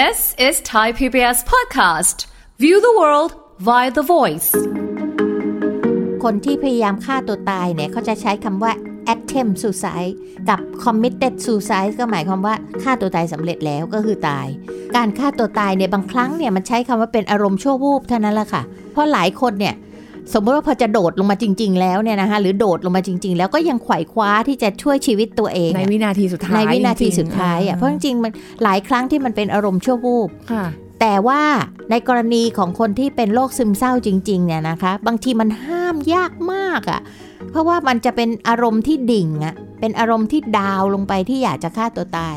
[0.00, 2.26] This is Thai PBS podcast.
[2.62, 3.30] View the world
[3.68, 4.50] via the voice.
[6.22, 8.72] คนที่พยายามฆ่าตัวตายเนี่ยเขาจะใช้คำว่า
[9.12, 10.14] attempt suicide
[10.48, 14.46] กับ committed suicide ก็หมายความว่าฆ่าตัวตายสำเร็จแล้วก็คือตาย
[14.96, 19.74] การฆ่าตัวตายเนี่ยบางครั้งเนี่ยมันใช้คำว่าเป็นอารมณ์ชั่ววูบเท่านั้นแหละค่ะ เพราะหลายคนเนี่ย
[20.32, 28.32] สมมติว่าพอจะโดดลงมาจริง ๆ แล้วเนี่ยนะคะหรือโดดลงมาจริง ๆ แล้วก็ยังไขว่คว้าที่จะช่วยชีวิตตัวเอง ในอะวินาทีสุดท้ายในวินาทีจริงๆสุดท้ายอะเพราะจริงๆมัน
[28.62, 30.66] หลายครั้งที่มันเป็นอารมณ์ชั่ววูบค่ะ
[31.00, 31.42] แต่ว่า
[31.90, 37.00] ในกรณีของคนที่เป็นโรคซึมเศร้าจริงๆเนี่ยนะคะ บางทีมันห้ามยากมากอะ่ะ
[37.50, 42.36] เพราะว่ามันจะเป็นอารมณ์ที่ดิ่งอะ่ะเป็นอารมณ์ที่ดาวน์ลงไปที่อยากจะฆ่าตัวตาย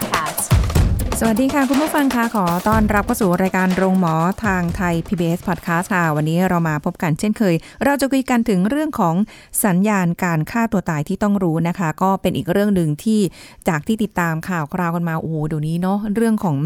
[1.23, 9.15] สวัสดีค่ะ คุณผู้ฟังคะขอต้อนรับเข้าสู่รายการโรงหมอทางไทย PBS Podcast ค่ะ วันนี้เรามาพบกันเช่นเคย เราจะคุยกันถึงเรื่องของ
[9.65, 13.19] สัญญาณการฆ่าตัวตายที่ต้องรู้นะคะ ก็เป็นอีกเรื่องหนึ่งที่
[13.67, 16.57] จากที่ติดตามข่าวคราวกันมาโอ้โหเดี๋ยวนี้เนาะเรื่องของ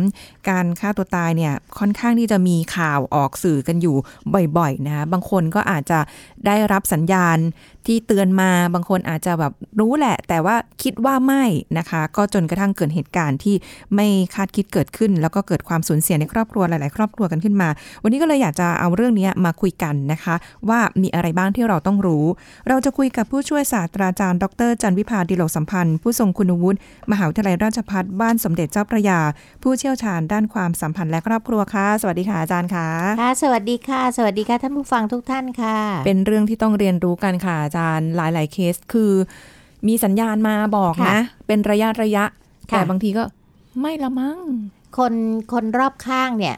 [0.49, 3.95] การฆ่าตัวตายเนี่ยค่อนข้างที่จะมีข่าวออกสื่อกันอยู่
[4.57, 5.99] บ่อยๆนะคะบางคนก็อาจจะ
[6.45, 7.37] ได้รับสัญญาณ
[7.87, 11.43] ที่เตือนมาบางคนอาจจะแบบรู้แหละ แต่ว่าคิดว่าไม่
[11.77, 13.55] นะคะ ก็จนกระทั่งเกิดเหตุการณ์ที่
[13.95, 17.69] ไม่คาดคิดเกิดขึ้น แล้วก็เกิดความสูญเสียในครอบครัวหลาย ๆ ครอบครัวกันขึ้นมา
[18.03, 20.35] วันนี้ก็เลยอยากจะเอาเรื่องนี้มาคุยกันนะคะ
[20.69, 22.25] ว่ามีอะไรบ้างที่เราต้องรู้
[22.67, 26.77] เราจะคุยกับผู้ช่วยศาสตราจารย์ ดร จันวิพาดิโลกสัมพันธ์ ผู้ทรงคุณวุฒิ
[27.11, 29.19] มหาวิทยาลัยราชภัฏบ้านสมเด็จเจ้าพระยา
[29.63, 32.87] ผู้เชี่ยวชาญด้านความสัมพันธ์และครอบครัวค่ะสวัสดีค่ะอาจารย์ค่ะ
[33.21, 39.11] ค่ะ สวัสดีค่ะ สวัสดีค่ะท่านผู้ฟังทุกท่านค่ะ เป็นเรื่องที่ต้องเรียนรู้กันค่ะอาจารย์หลายๆเคสคือ
[39.87, 42.23] มีสัญญาณมาบอกค่ะนะ เป็นระยะระยะ
[42.71, 43.23] ค่ะแต่บางทีก็
[43.81, 44.39] ไม่ละมั้ง
[44.97, 45.13] คน
[45.53, 46.55] คนรอบข้างเนี่ย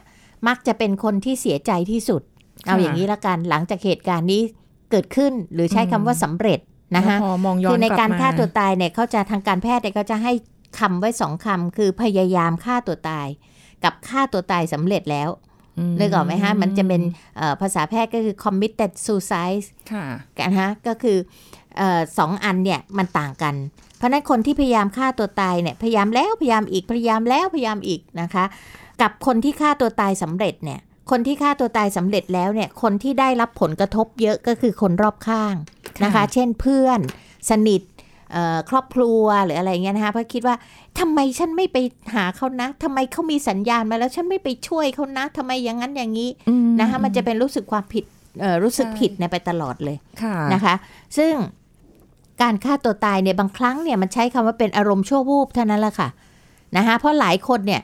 [0.48, 2.22] มักจะเป็นคนที่เสียใจที่สุด
[2.64, 4.42] เอาค่ะอย่างนี้ละกันหลังจากเหตุการณ์นี้
[4.90, 6.60] เกิดขึ้นหรือใช้คำว่าสำเร็จ
[6.96, 10.32] นะคะแล้วพอมองย้อนคือในกลับการมาฆ่าตัวตายเนี่ยเขาจะทางการแพทย์เนี่ยเขาจะให้
[10.78, 13.28] คำไว้สองคำคือพยายามฆ่าตัวตาย
[13.84, 15.47] กับฆ่าตัวตายสำเร็จแล้วม
[16.00, 17.02] นึกออกไหมฮะ มันจะเป็น
[17.36, 20.04] เอ่อภาษาแพทย์ก็คือ committed suicide ค่ะ
[20.38, 21.18] กันฮะ ก็คือ
[21.76, 23.54] เออสองอันเนี่ย มันต่างกัน
[23.96, 28.44] เพราะฉะนั้นคนที่พยายามฆ่าตัวตายเนี่ย พยายามแล้วพยายามอีก พยายามแล้วพยายามอีกนะคะ
[29.00, 30.80] กับคนที่ฆ่าตัวตายสำเร็จเนี่ย
[31.10, 35.54] คนที่ฆ่าตัวตายสำเร็จแล้วเนี่ย คนที่ได้รับผลกระทบเยอะก็คือคนรอบข้าง
[36.04, 37.00] นะคะค่ะเช่นเพื่อน
[37.50, 37.97] สนิทเอ่อ
[38.70, 40.56] ครอบครัวหรืออะไรเงี้ยนะคะเพราะคิดว่า
[40.98, 41.76] ทำไมฉันไม่ไป
[42.14, 48.04] หาเขานะทำไมเขามีสัญญาณมาแล้วฉันไม่ไปช่วยเขานะทำไมอย่างนั้นอย่างนี้อืมนะคะมันจะเป็นรู้สึกความผิด
[48.40, 50.74] เอ่อรู้สึกใช่ผิดเนี่ยไปตลอดเลยค่ะนะคะ
[51.18, 51.32] ซึ่ง
[52.42, 56.08] การฆ่าตัวตายเนี่ยบางครั้งเนี่ยมันใช้คำว่าเป็นอารมณ์ชั่ววูบเท่านั้นแหละค่ะ
[56.76, 57.82] นะคะเพราะหลายคนเนี่ย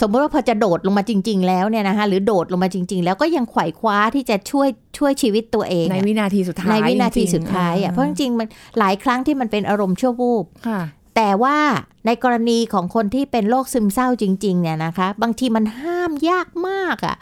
[0.00, 4.68] สมมติว่าพอจะโดดลงมาจริง ๆ แล้วเนี่ยนะคะหรือโดดลงมาจริง ๆ แล้วก็ยังไขว่คว้าที่จะช่วย
[4.98, 8.48] ช่วยชีวิตตัวเอง ในอะวินาทีสุดท้ายในวินาทีจริงๆสุดท้ายอะเพราะจริงๆมัน
[8.78, 10.80] หลายครั้งที่มันเป็นอารมณ์ชั่ววูบค่ะ
[11.16, 11.58] แต่ว่า
[12.06, 17.16] ในกรณีของคนที่เป็นโรคซึมเศร้าจริง ๆ เนี่ยนะคะ บางทีมันห้ามยากมากอะ่ะ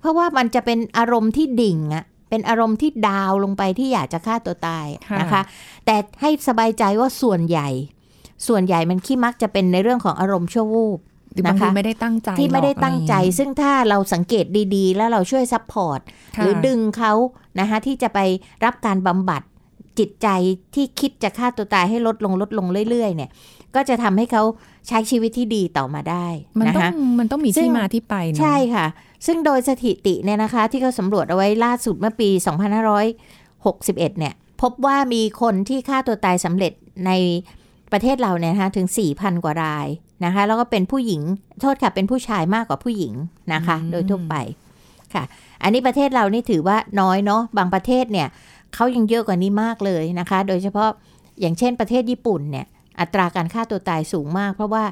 [0.00, 5.42] เพราะว่ามันจะเป็นอารมณ์ที่ดิ่งอะ่ะเป็นอารมณ์ที่ down ลงไปที่อยากจะฆ่าตัวตายค่ะนะคะ
[5.86, 7.68] แต่ให้สบายใจว่าส่วนใหญ่
[8.48, 11.11] ส่วนใหญ่มันก็มักจะเป็นในเรื่องของอารมณ์ชั่ววูบหรือ
[11.44, 14.44] บางทีนะคะไม่ได้ตั้งใจที่ไม่ได้หรอกตั้งใจอะไรอย่างงี้ซึ่งถ้าเราสังเกต
[14.74, 16.00] ดีๆ แล้วเราช่วย support
[16.36, 17.12] ค่ะหรือดึงเขา
[17.60, 18.18] นะคะที่จะไป
[18.64, 19.42] รับการบำบัด
[19.98, 20.28] จิตใจ
[20.74, 23.30] ที่คิดจะฆ่าตัวตายให้ลดลงลดลงเรื่อย ๆ เนี่ย
[23.74, 24.42] ก็จะทำให้เขา
[24.88, 26.26] ใช้ชีวิตที่ดีต่อมาได้
[26.60, 28.86] มันนะต้องคะมันต้องมีซึ่ที่งมาที่ไปเนอะใช่ค่ะ
[29.26, 32.28] ซึ่งโดยสถิติเนี่ยนะคะ ที่เขาสำรวจเอาไว้ล่าสุดเมื่อปี
[32.98, 36.72] 2561 เนี่ย พบว่ามีคนที่ฆ่าตัวตายสำเร็จ
[37.06, 37.10] ใน
[37.92, 38.86] ประเทศเราเนี่ยนะคะถึง
[39.16, 39.86] 4,000 กว่าราย
[40.24, 41.22] นะคะ แล้วก็เป็นผู้หญิง
[41.60, 43.14] โทษค่ะเป็นผู้ชายมากกว่าผู้หญิง
[43.52, 44.34] นะคะ โดยทั่วไป
[45.14, 45.24] ค่ะ
[45.62, 48.28] อันนี้ประเทศเรานี่ถือว่าน้อยเนาะบางประเทศเนี่ย
[48.74, 50.90] เขายังเยอะกว่านี้มากเลยนะคะ โดยเฉพาะ
[51.40, 52.66] อย่างเช่นประเทศญี่ปุ่นเนี่ย
[53.00, 54.84] อัตราการฆ่าตัวตายสูงมาก เพราะว่า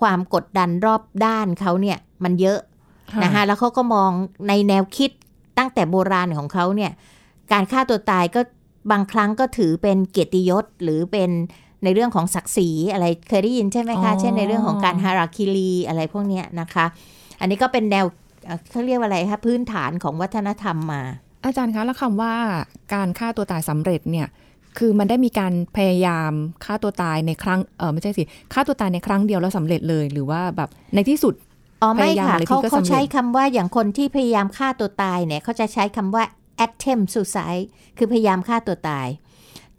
[0.00, 2.58] ความกดดันรอบด้านเขาเนี่ยมันเยอะ
[3.12, 4.10] ค่ะนะคะแล้วเขาก็มอง
[4.48, 5.10] ในแนวคิด
[5.58, 6.92] ตั้งแต่โบราณของเขาเนี่ย
[7.52, 8.40] การฆ่าตัวตายก็
[8.90, 11.30] บางครั้งก็ถือเป็นเกียรติยศหรือเป็น
[11.84, 16.86] ในเรื่องของศักดิ์ศรีอะไรเคยได้ยินใช่ไหมคะอ๋อเช่นในเรื่องของการฮาราคิรีอะไรพวกเนี้ยนะคะ
[17.40, 18.06] อันนี้ก็เป็นแนว
[18.46, 21.02] เอ่อเขาเรียกว่าอะไรคะพื้นฐานของวัฒนธรรมมา
[21.44, 22.34] อาจารย์คะแล้วคำว่า
[22.94, 24.28] การฆ่าตัวตายสำเร็จเนี่ย
[24.78, 26.32] คือมันได้มีการพยายาม
[26.64, 28.22] ฆ่าตัวตายในครั้งเออไม่ใช่สิ
[28.52, 31.34] ฆ่าตัวตายในครั้งเดียวแล้วสำเร็จเลย หรือว่าแบบในที่สุด
[31.82, 36.24] อ๋อไม่พยายามค่ะอะไรที่เขาก็สำเร็จเขาใช้คำว่าอย่างคนที่พยายามฆ่าตัวตายเนี่ยเขาจะใช้คำว่า
[36.66, 37.66] attempt suicide
[37.98, 39.06] คือพยายามฆ่าตัวตาย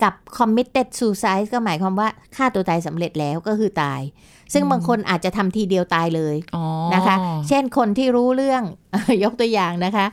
[0.04, 4.02] กับ committed suicide ก็หมายความว่าฆ่าตัวตายสำเร็จแล้วก็คือตาย
[4.54, 7.16] ซึ่งบางคนอาจจะทำทีเดียวตายเลยอ๋อนะคะ
[7.48, 8.64] เช่นคนที่รู้เรื่อง
[9.24, 10.06] ยกตัวอย่างนะคะ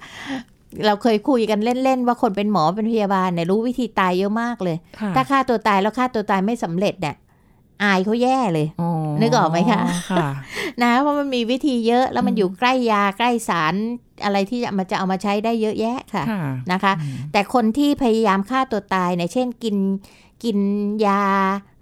[0.86, 7.14] เราเคยคุยกันเล่น ๆ ว่าคนเป็นหมอเป็นพยาบาลเนี่ยรู้วิธีตายเยอะมากเลยค่ะถ้าฆ่าตัวตายแล้วฆ่าตัวตายไม่สำเร็จเนี่ย
[7.82, 8.90] อายเขาแย่เลยอ๋อ
[9.20, 9.80] นึกออกไหมคะ
[10.10, 10.28] ค่ะ
[10.82, 13.74] นะเพราะมันมีวิธีเยอะแล้วมันอยู่ใกล้ยาใกล้สาร
[14.24, 16.42] อะไรที่จะมันจะเอามาใช้ได้เยอะแยะค่ะค่ะ
[16.72, 16.92] นะคะ
[17.32, 19.76] แต่คนที่พยายามฆ่าตัวตายเนี่ยเช่นกิน
[20.44, 20.58] กิน
[21.06, 21.22] ยา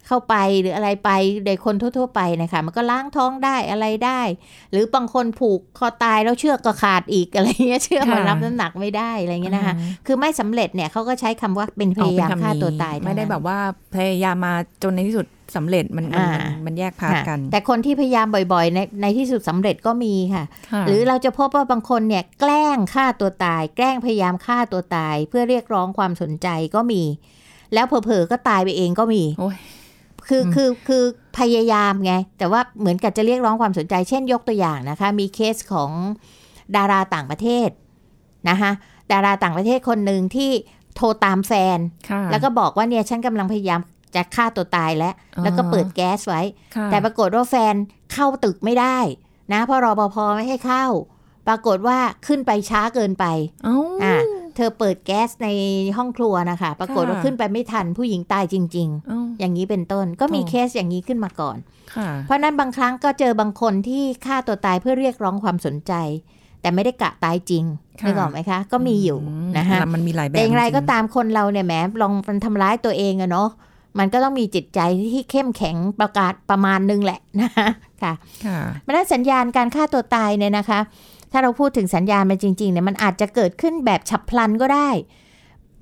[0.06, 1.11] เข้าไปหรืออะไรไป
[1.45, 4.21] โดยคนทั่ว ๆ ไปนะคะ มันก็ล้างท้องได้อะไรได้
[4.73, 9.75] หรือบางคนผูกคอตายแล้วเชือกก็ขาดอีกอะไรเงี้ยเชือกมันค่ะรับน้ำหนักไม่ได้อะไรเงี้ยนะคะ
[10.06, 13.59] คือไม่สำเร็จเนี่ยเขาก็ใช้คำว่าเป็นพยายามอ๋อเป็นคำฆ่านี้ตัวตายไม่ได้เท่านั้นแบบว่า
[13.97, 27.03] พยายามมาจนในที่สุดสำเร็จมันมันอ่ามันมันแยกพาร์ทค่ะกัน แต่คนที่พยายามบ่อยๆ ในในที่สุดสำเร็จก็มีค่ะค่ะ หรือเราจะพบว่าบางคนเนี่ยแกล้งฆ่าตัวตาย แกล้งพยายามฆ่าตัวตาย เพื่อเรียกร้องความสนใจก็มี
[27.75, 29.56] แล้วเผลอๆก็ตายไปเองก็มีโอ้ย
[30.29, 31.05] คืออืมคือคือ
[31.38, 35.91] พยายามไง แต่ว่าเหมือนกับจะเรียกร้องความสนใจ เช่นยกตัวอย่างนะคะ มีเคสของ
[36.76, 37.69] ดาราต่างประเทศ
[38.49, 38.71] นะคะ
[39.12, 40.50] ดาราต่างประเทศคนหนึ่งที่
[40.97, 41.79] โทรตามแฟน
[42.11, 43.81] ค่ะแล้วก็บอกว่าเนี่ยฉันกำลังพยายาม
[44.15, 46.43] จะฆ่าตัวตายแล้วอ๋อแล้วก็เปิดแก๊สไว้
[46.77, 47.75] ค่ะแต่ปรากฏว่าแฟน
[48.12, 48.99] เข้าตึกไม่ได้
[49.53, 50.87] นะเพราะรอปภไม่ให้เข้า
[51.49, 53.25] ปรากฏว่าขึ้นไปช้าเกินไป
[53.65, 54.15] เอ้าอ่า
[54.56, 55.49] เธอเปิดแก๊สใน
[55.97, 61.56] ห้องครัวนะคะ ปรากฏว่าค่ะขึ้นไปไม่ทันผู้หญิงตายจริงเอ้าๆอย่างนี้เป็นต้นก็มีโอ้เคสอย่างนี้ขึ้นมาก่อน
[61.97, 65.93] ค่ะเพราะนั้นบางครั้งก็เจอบางคนที่ฆ่าตัวตายเพื่อเรียกร้องความสนใจ
[66.61, 67.65] แต่ไม่ได้กะตายจริง
[68.01, 69.19] ค่ะนึกออกไหมคะ ก็มีอยู่
[69.59, 73.49] นะคะมันมีหลายแบบแต่อย่างไรจงๆก็ตามคนเราเนี่ยแหมลองมันทำร้ายตัวเองอะเนาะ
[73.99, 74.81] มันก็ต้องมีจิตใจ
[75.15, 77.69] ที่เข้มแข็งประกาศประมาณนึงแหละนะคะ
[78.03, 78.12] ค่ะ
[78.47, 80.81] ค่ะเพราะฉะนั้นสัญญาณการฆ่าตัวตายเนี่ยนะคะ
[81.35, 84.89] ถ้าเราพูดถึงสัญญาณมันจริงๆเนี่ยมันอาจจะเกิดขึ้นแบบฉับพลันก็ได้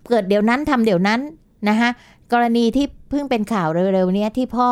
[0.09, 1.21] เกิดเดี๋ยวนั้นทำเดี๋ยวนั้น
[1.69, 1.91] นะคะ
[2.33, 4.71] กรณีที่เพิ่งเป็นข่าวเร็วๆเนี้ยที่พ่อ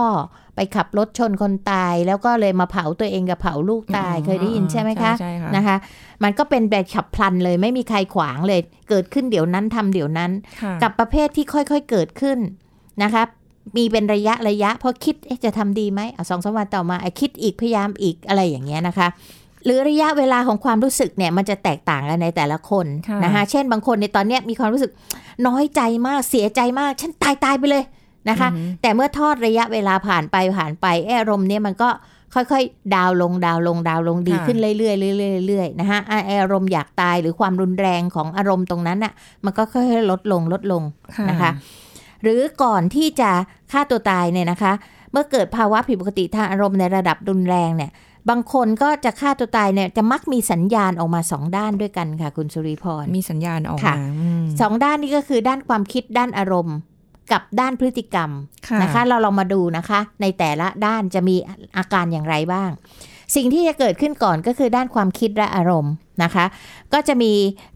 [0.57, 5.77] ไปขับรถชนคนตาย แล้วก็เลยมาเผาตัวเองกับเผาลูกตายอ๋อเคยได้ยินใช่ไหมคะใช่ค่ะนะคะ
[6.23, 10.31] มันก็เป็นแบบฉับพลันเลยไม่มีใครขวางเลย เกิดขึ้นเดี๋ยวนั้นทำเดี๋ยวนั้น
[10.63, 12.39] ค่ะกับประเภทที่ค่อยๆเกิดขึ้น
[13.03, 13.23] นะคะ
[13.77, 19.09] มีเป็นระยะระยะพอคิดเอ๊ะจะทำดีไหมเอาสองสามวันต่อมาอะคิดอีกพยายามอีกอะไรอย่างเงี้ยนะคะ
[19.65, 24.93] หรือระยะเวลาของความรู้สึกเนี่ยมันจะแตกต่างกันในแต่ละคนค่ะนะคะเช่นบางคนในตอนเนี้ยมีความรู้สึก
[25.47, 27.85] น้อยใจมากเสียใจมาก ฉันตายตายไปเลย
[28.29, 31.89] นะคะอืมแต่เมื่อทอดระยะเวลาผ่านไปผ่านไปไอ้อารมณ์เนี่ยมันก็
[32.35, 34.95] ค่อยๆ ดาวน์ลงดาวน์ลงดาวน์ลงดีค่ะขึ้นเรื่อยๆเรื่อ
[35.43, 39.13] ยๆเรื่อยๆนะคะไอ้อารมณ์อยากตายหรือความรุนแรงของอารมณ์ตรงนั้นน่ะ
[39.45, 40.83] มันก็ค่อยๆลดลงลดลง
[41.31, 41.51] นะคะ
[42.23, 43.31] หรือก่อนที่จะ
[43.73, 44.73] ฆ่าตัวตายเนี่ยนะคะ
[45.13, 47.91] เมื่อเกิดภาวะผิดปกติทางอารมณ์ในระดับรุนแรงเนี่ย
[48.31, 56.77] บางคนก็จะฆ่าตัวตายเนี่ยจะมักมีสัญญาณออกมาสองด้านด้วยกันค่ะ คุณสุริพร มีสัญญาณออกค่ะมาอืมสองด้านนี้ก็คือด้านความคิดด้านอารมณ์
[57.33, 58.31] กับด้านพฤติกรรม
[58.69, 61.37] ค่ะนะคะ เราลองมาดูนะคะ ในแต่ละด้านจะมี
[61.77, 62.71] อาการอย่างไรบ้าง
[63.37, 65.93] สิ่งที่จะเกิดขึ้นก่อนก็คือด้านความคิดและอารมณ์
[66.23, 66.45] นะคะ
[66.93, 67.33] ก็จะมี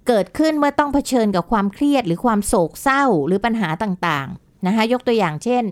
[0.08, 5.62] เกิดขึ้นเมื่อต้องเผชิญกับความเครียด หรือความโศกเศร้าหรือปัญหาต่างๆนะคะ ยกตัวอย่างเช่น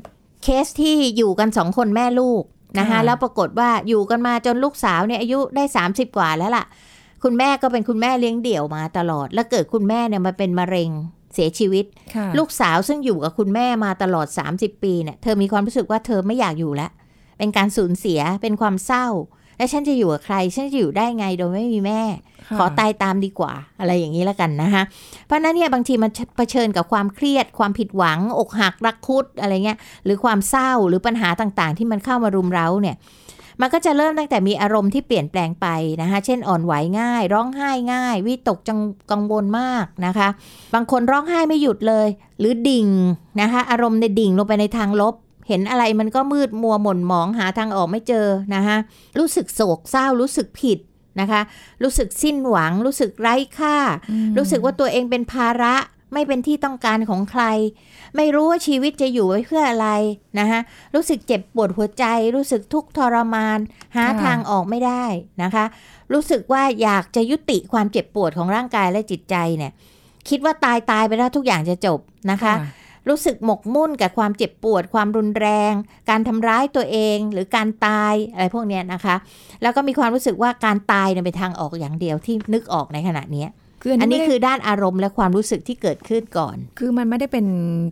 [0.43, 2.43] เคสที่อยู่กันสองคนแม่ลูก
[2.79, 6.65] นะคะค่ะแล้วปรากฏว่าอยู่กันมาจนลูกสาวเนี่ยอายุได้ 30 กว่าแล้วล่ะ
[7.23, 10.91] คุณแม่ก็เป็นคุณแม่เลี้ยงเดี่ยวมาตลอด แล้วเกิดคุณแม่เนี่ยมาเป็นมะเร็ง
[11.35, 11.85] เสียชีวิต
[12.15, 14.27] ค่ะลูกสาวซึ่งอยู่กับคุณแม่มาตลอด
[14.57, 16.91] 30 ปีเนี่ยเธอมีความรู้สึกว่าเธอไม่อยากอยู่แล้ว
[17.39, 19.07] เป็นการสูญเสียเป็นความเศร้า
[19.63, 22.01] และฉันจะอยู่กับใคร ฉันจะอยู่ได้ไงโดยไม่มีแม่
[22.49, 24.83] ค่ะขอตายตามดีกว่า อะไรอย่างนี้แล้วกันนะคะ
[25.27, 32.97] เพราะฉะนั้นเนี่ยบางทีมันเผชิญกับความเครียด ความผิดหวัง อกหักรักคุดอะไรเงี้ย หรือความเศร้าหรือปัญหาต่างๆ ที่มันเข้ามารุมเร้าเนี่ย
[33.61, 35.67] มันก็จะเริ่มตั้งแต่มีอารมณ์ที่เปลี่ยนแปลงไป
[36.03, 38.79] นะคะ เช่นอ่อนไหวง่าย ร้องไห้ง่าย วิตกจัง
[39.11, 40.29] กังวลมากนะคะ
[40.75, 42.89] บางคนร้องไห้ไม่หยุดเลย หรือดิ่ง
[43.41, 45.15] นะคะ อารมณ์ในดิ่งลงไปในทางลบ
[45.49, 48.77] เห็นอะไรมันก็มืดมัวหม่นหมองหาทางออกไม่เจอนะคะ
[49.19, 50.79] รู้สึกโศกเศร้ารู้สึกผิด
[51.21, 51.41] นะคะ
[51.83, 53.77] รู้สึกสิ้นหวัง รู้สึกไร้ค่า
[54.11, 55.75] อืมรู้สึกว่าตัวเองเป็นภาระ
[56.13, 57.45] ไม่เป็นที่ต้องการของใคร
[58.17, 59.89] ไม่รู้ว่าชีวิตจะอยู่ไว้เพื่ออะไร
[60.39, 60.61] นะคะ
[60.95, 62.05] รู้สึกเจ็บปวดหัวใจ
[62.37, 63.59] รู้สึกทุกข์ทรมาน
[63.97, 65.05] หาค่ะทางออกไม่ได้
[65.43, 65.65] นะคะ
[66.13, 69.73] รู้สึกว่าอยากจะยุติความเจ็บปวดของร่างกายและจิตใจเนี่ย
[70.29, 71.99] คิดว่าตายตายไปแล้วทุกอย่างจะจบ
[72.31, 72.53] นะคะ
[73.09, 75.73] รู้สึกหมกมุ่นกับความเจ็บปวด ความรุนแรง
[76.11, 79.17] การทำร้ายตัวเองหรือการตายอะไรพวกเนี้ยนะคะ
[79.63, 83.51] แล้วก็มีความรู้สึกว่าการตายเนี่ยเป็นทางออกอย่างเดียวที่นึกออกในขณะเนี้ย
[83.85, 87.47] คืออันอันนี้นี้ไม่ได้คือด้านอารมณ์และความรู้สึกที่เกิดขึ้นก่อน คือมันไม่ได้เป็น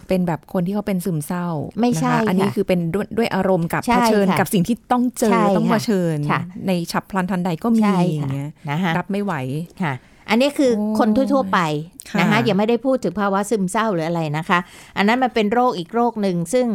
[0.09, 1.47] เป็นแบบคนที่เขาเป็นซึมเศร้า
[1.81, 9.35] ไม่ใช่นะคะอันนี้ค่ะคือเป็นด้วยด้วยอารมณ์กับใช่เผชิญค่ะกับสิ่งที่ต้องเจอใช่ต้องค่ะเผชิญค่ะในฉับพลันทันใดก็มีใช่อค่ะย่างเงี้ยนะคะรับไม่ไหว
[9.83, 9.93] ค่ะ
[10.31, 11.59] อันนี้คือโอ้คนทั่วๆไป
[12.11, 14.59] ค่ะนะคะยังไม่ได้พูดถึงภาวะซึมเศร้าหรืออะไรนะคะ
[14.97, 16.67] อันนั้นมันเป็นโรคอีกโรคหนึ่งซึ่ง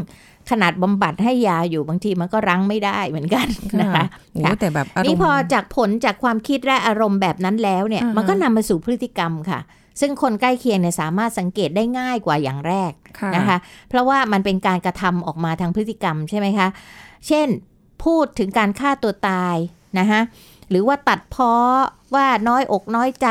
[0.52, 3.48] ขนาดบำบัดให้ยาอยู่บางทีมันก็รั้งไม่ได้เหมือนกัน
[3.82, 9.60] นะคะโอ้ค่ะแต่แบบอารมณ์นี่พอจากผลจากความคิดและอารมณ์แบบนั้นแล้วเนี่ยอ่าฮะมันก็นำมาสู่พฤติกรรมค่ะ
[10.02, 13.58] ซึ่งคนใกล้เคียงเนี่ยสามารถสังเกตได้ง่ายกว่าอย่างแรกค่ะนะคะ
[13.90, 16.68] เพราะว่ามันเป็นการกระทำออกมาทางพฤติกรรมใช่ไหมคะ
[17.28, 17.48] เช่น
[18.04, 19.56] พูดถึงการฆ่าตัวตาย
[20.00, 20.22] นะคะ
[20.70, 21.54] หรือว่าตัดเพ้อ
[22.16, 23.30] ว่าน้อยอกน้อยใจ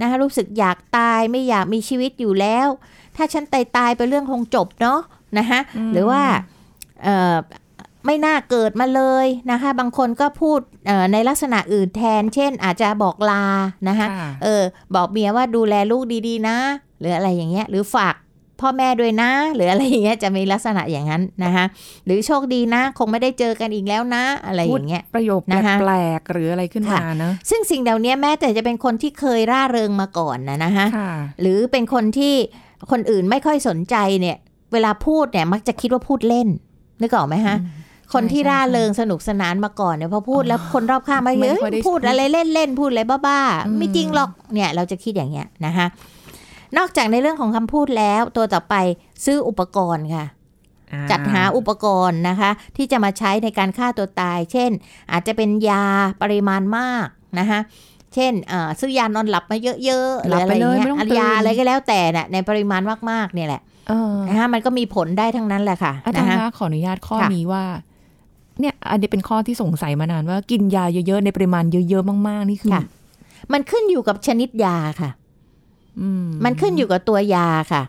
[0.00, 2.68] นะคะรู้สึกอยากตายไม่อยากมีชีวิตอยู่แล้ว
[3.16, 5.00] ถ้าฉันตายตายไปเรื่องคงจบเนาะ
[5.38, 5.60] นะคะ
[5.92, 6.22] หรือว่า
[7.04, 7.36] เอ่อ
[8.06, 13.44] ไม่น่าเกิดมาเลยนะคะ บางคนก็พูดเอ่อในลักษณะอื่นแทน เช่นอาจจะบอกลา
[13.88, 14.62] นะคะค่ะเออ
[14.94, 16.58] บอกเมียว่าดูแลลูกดีๆนะ
[17.00, 18.14] หรืออะไรอย่างเงี้ย หรือฝาก
[18.60, 21.64] พ่อแม่ด้วยนะ หรืออะไรอย่างเงี้ยจะมีลักษณะอย่างนั้นนะคะ
[22.06, 32.34] หรือโชคดีนะ คงไม่ได้เจอกันอีกแล้วนะ อะไรอย่างเงี้ยประโยคนะคะแปลกๆหรืออะไรขึ้นมาเนอะซึ่งสิ่งเหล่านี้แม้แต่จะเป็นคนที่เคยร่าเริงมาก่อนนะนะคะค่ะหรือเป็นคนที่
[32.90, 34.36] คนอื่นไม่ค่อยสนใจเนี่ย
[34.72, 36.48] เวลาพูดเนี่ยมักจะคิดว่าพูดเล่น
[37.02, 37.56] นึกออกไหมฮะ
[38.14, 45.86] คนที่ใช่ร่าเริงสนุกสนานมาก่อนเนี่ยพอพูดแล้วคนรอบข้างมาไม่เยอะค่อยได้พูดอะไรเล่นเล่นๆพูดอะไรบ้าอืมๆไม่จริงหรอกเนี่ยเราจะคิดอย่างเงี้ยนะคะ
[46.78, 48.74] นอกจากในเรื่องของคำพูดแล้ว ตัวต่อไป
[49.24, 50.26] ซื้ออุปกรณ์ค่ะ
[50.92, 54.70] อ่จัดหาอุปกรณ์นะคะ ที่จะมาใช้ในการฆ่าตัวตาย เช่น
[55.12, 55.84] อาจจะเป็นยา
[56.22, 57.06] ปริมาณมาก
[57.38, 57.60] นะคะ
[58.14, 67.64] เช่นเอ่อซื้อยานอนหลับมาเยอะๆหรืออะไรอย่างเงี้ยหลับไปเลยไม่ต้องตื่นยาอะไรก็แล้วแต่น่ะในปริมาณมากๆเนี่ยแหละเออนะคะมันก็มีผลได้ทั้งนั้นแหละค่ะอาจารย์นะคะคะขออนุญาตข้อค่ะนี้ว่า
[68.60, 72.82] เนี่ยอันนี้เป็นข้อที่สงสัยมานานว่ากินยาเยอะๆในปริมาณเยอะๆมาก ๆ นี่คือค่ะ
[73.52, 75.23] มันขึ้นอยู่กับชนิดยาค่ะอื
[76.24, 77.82] มมันขึ้นอยู่กับตัวยาค่ะ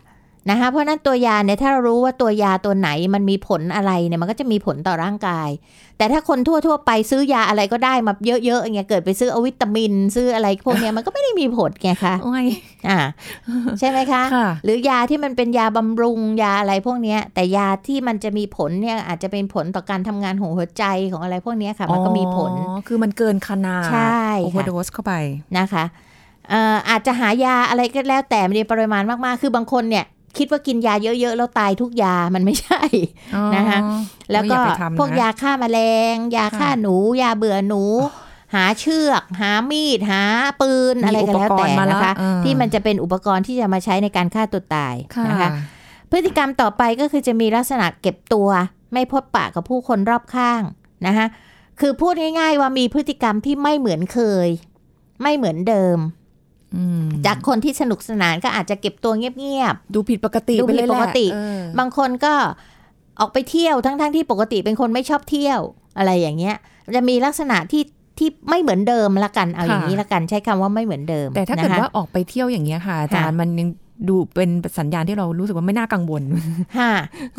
[0.50, 5.48] นะคะเพราะฉะนั้นตัวยาเนี่ยถ้าเรารู้ว่าตัวยาตัวไหนมันมีผลอะไรเนี่ยมันก็จะมีผลต่อร่างกาย
[5.98, 12.46] แต่ถ้าคนทั่ว ๆ ไปซื้อยาอะไรก็ได้มาเยอะๆอย่างเงี้ยเกิดไปซื้อเอาวิตามิน ซื้ออะไรพวกเนี้ยมันก็ไม่ได้มีผลไงคะโอ้ย
[12.88, 12.98] อ่า
[13.78, 25.14] ใช่ไหมคะค่ะหรือยาที่มันเป็นยาบำรุงยาอะไรพวกเนี้ย แต่ยาที่มันจะมีผลเนี่ยอาจจะเป็นผลต่อการทำงานของหัวใจของอะไรพวกเนี้ยค่ะ มันก็มีผลอ๋อคือมันเกินขนาดใช่โอเวอค่ะร์โดสเข้าไป
[25.58, 30.04] นะคะเอ่ออาจจะหายาอะไรก็แล้วแต่ในปริมาณมากๆ คือบางคนเนี่ย
[30.38, 32.82] คิดว่ากินยาเยอะ ๆ แล้วตายทุกยามันไม่ใช่
[33.56, 33.78] นะคะ
[34.32, 35.78] แล้วก็อย่าไปทำนะพวกยาฆ่าแมล
[36.12, 37.82] ง ยาฆ่าค่ะหนู ยาเบื่อหนู
[38.54, 40.22] หาเชือก หามีด หา
[40.60, 45.48] ปืนอะไรก็แล้วแต่มีอุปกรณ์มาละนะคะเออที่มันจะเป็นอุปกรณ์ที่จะมาใช้ในการฆ่าตัวตายค่ะนะคะ
[46.10, 48.48] พฤติกรรมต่อไปก็คือจะมีลักษณะเก็บตัว
[48.92, 50.62] ไม่พบปะกับผู้คนรอบข้าง
[51.06, 51.26] นะคะ
[51.80, 54.48] คือพูดง่าย ๆ ว่ามีพฤติกรรมที่ไม่เหมือนเคย
[55.22, 56.25] ไม่เหมือนเดิมอืม
[57.26, 62.32] จากคนที่สนุกสนานก็อาจจะเก็บตัวเงียบดูผิดปกติดูไปผิดเลยแหละปกติเออๆบางคนก็
[63.20, 65.60] ออกไปเที่ยวทั้งๆที่ปกติเป็นคนไม่ชอบเที่ยว
[65.98, 66.56] อะไรอย่างเงี้ย
[66.96, 67.82] จะมีลักษณะที่
[68.18, 73.68] ที่ไม่เหมือนเดิมละกันเอาอย่างนี้ละกันใช้คำว่าไม่เหมือนเดิม แต่ถ้าเกิดนะคะว่าออกไปเที่ยวอย่างเงี้ยค่ะอาจารย์มันยัง
[74.08, 76.22] ดูเป็นสัญญาณที่เรารู้สึกว่าไม่น่ากังวล
[76.78, 76.92] ค่ะ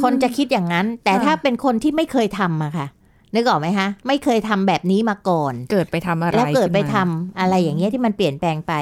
[0.03, 2.87] คนจะคิดอย่างนั้น แต่ค่ะถ้าเป็นคนที่ไม่เคยทำอะค่ะ
[3.35, 8.73] นึกออกไหมคะไม่เคยทำแบบนี้มาก่อน เกิดไปทำอะไรแล้วเกิดไปขึ้นทำมาอะไรอย่างเงี้ยที่มันเปลี่ยนแปลงไป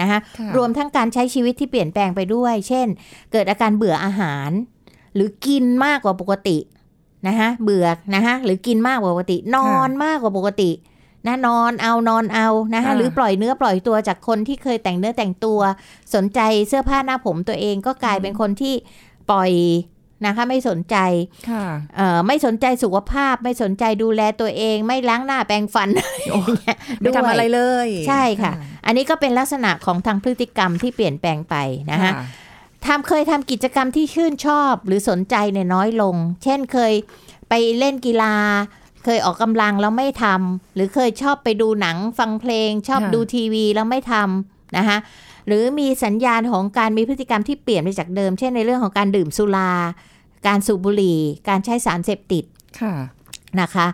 [0.00, 2.86] นะคะค่ะรวมทั้งการใช้ชีวิตที่เปลี่ยนแปลงไปด้วย เช่น
[3.32, 4.50] เกิดอาการเบื่ออาหาร
[5.14, 6.58] หรือกินมากกว่าปกติ
[7.28, 10.70] นะคะเบื่อนะคะหรือกินมากกว่าปกติ นอนมากกว่าปกติ
[11.26, 15.60] นะนอนเอานอนเอานะคะหรือปล่อยเนื้อปล่อยตัวจากคนที่เคยแต่งเนื้อแต่งตัว
[16.14, 18.74] สนใจเสื้อผ้าหน้าผมตัวเองก็กลายเป็นคนที่
[19.30, 19.52] ปล่อย
[20.26, 20.96] นะคะไม่สนใจ
[21.50, 28.52] ค่ะเอ่อไม่สนใจสุขภาพ ไม่สนใจดูแลตัวเอง ไม่ล้างหน้าแปรงฟันอย่างเงี้ยไม่ทำอะไรด้วยเลย ใช่ค่ะ
[28.86, 31.54] อันนี้ก็เป็นลักษณะของทางพฤติกรรมที่เปลี่ยนแปลงไป
[31.92, 32.12] นะคะ
[32.86, 36.92] ทำเคยทำกิจกรรมที่ชื่นชอบหรือสนใจเนี่ยน้อยลง เช่นเคย
[37.48, 38.34] ไปเล่นกีฬา
[39.04, 44.98] เคยออกกำลังแล้วไม่ทำหรือเคยชอบไปดูหนังฟังเพลง ชอบค่ะดูทีวีแล้วไม่ทำนะคะ
[45.46, 49.72] หรือมีสัญญาณของการมีพฤติกรรมที่เปลี่ยนไปจากเดิม เช่นในเรื่องของการดื่มสุรา
[50.46, 52.44] การสูบบุหรี่ การใช้สารเสพติด
[52.80, 52.94] ค่ะ
[53.60, 53.86] นะคะ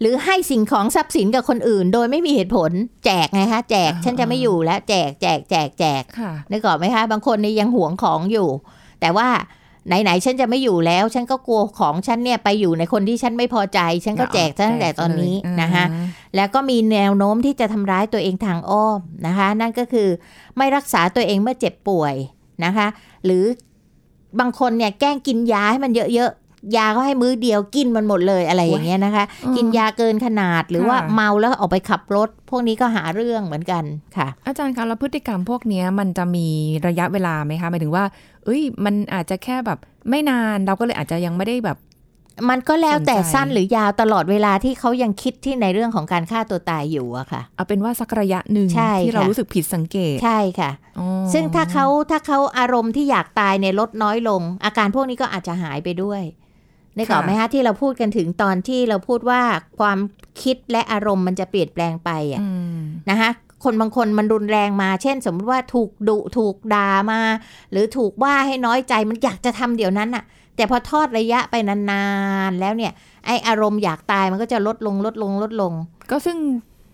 [0.00, 2.70] หรือให้สิ่งของทรัพย์สินกับคนอื่น โดยไม่มีเหตุผล
[3.06, 8.48] แจกไงคะแจกอ่าฉันจะไม่อยู่แล้วแจกแจกแจกแจกค่ะนึกออกไหมคะ บางคนนี่ยังหวงของอยู่
[9.00, 9.28] แต่ว่า
[9.88, 15.84] ไหนๆฉันจะไม่อยู่แล้ว ฉันก็กลัวของฉันเนี่ยไปอยู่ในคนที่ฉันไม่พอใจ ฉันก็แจกตั้งแต่ตอนนี้แจกเลยนะคะ
[16.36, 20.08] แล้วก็มีแนวโน้มที่จะทำร้ายตัวเองทางอ้อมนะคะ นั่นก็คือ
[20.56, 22.14] ไม่รักษาตัวเองเมื่อเจ็บป่วย
[22.64, 22.86] นะคะ
[23.24, 23.44] หรือ
[24.40, 26.43] บางคนเนี่ยแกล้งกินยาให้มันเยอะๆ
[26.76, 33.84] ยาก็ให้มื้อเดียวกินมันหมดเลยอะไรอย่างเงี้ยนะคะอืมกินยาเกินขนาดหรือว่าค่ะเมาแล้วออกไปขับรถ พวกนี้ก็หาเรื่องเหมือนกัน
[34.16, 36.46] ค่ะ อาจารย์คะแล้วพฤติกรรมพวกเนี้ยมันจะมี
[36.86, 38.04] ระยะเวลาไหมคะหมายถึงว่า
[38.44, 39.78] เอ้ย มันอาจจะแค่แบบ
[40.10, 41.78] ไม่นานเราก็เลยอาจจะยังไม่ได้แบบ
[42.50, 56.22] มันก็แล้วแต่สนใจสั้นหรือยาวตลอดเวลาที่เขายังคิดที่ในเรื่องของการฆ่าตัวตายอยู่อะค่ะ เอาเป็นว่าสักระยะหนึ่งใช่ที่เราค่ะรู้สึกผิดสังเกตใช่ค่ะอ๋อซึ่งถ้าเขาถ้าเขาอารมณ์ที่อยากตายเนี่ยลดน้อยลง อาการพวกนี้ก็อาจจะหายไปด้วย
[56.96, 59.40] ได้ก่อนไหมคะที่เราพูดกันถึงตอนที่เราพูดว่า
[59.78, 59.98] ความ
[60.42, 63.30] คิดและอารมณ์มันจะเปลี่ยนแปลงไปอะอืมนะคะ
[63.64, 67.20] คนบางคนมันรุนแรงมา เช่น สมมติว่าถูกดุถูกด่ามา
[67.70, 70.24] หรือถูกว่าให้น้อยใจมันอยากจะทำเดี๋ยวนั้นน่ะ
[70.56, 72.04] แต่พอทอดระยะไปนา
[72.48, 72.92] นๆแล้วเนี่ย
[73.26, 75.72] ไออารมณ์อยากตายมันก็จะลดลงลดลงลดลง
[76.10, 76.38] ก็ซึ่ง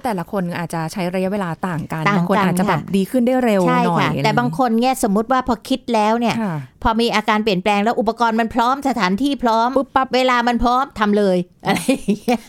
[0.04, 12.40] แต่ละคนอาจจะใช้ระยะเวลาต่างกันต่างกันบางคนอาจจะแบบค่ะดีขึ้นได้เร็วใช่หน่อยค่ะแต่บางคนเนี่ยสมมุติว่าพอคิดแล้วเนี่ยค่ะพอมีอาการเปลี่ยนแปลงแล้วอุปกรณ์มันพร้อมสถานที่พร้อมปุ๊บปั๊บเวลามันพร้อมทำเลยอะไรอย่างเงี้ย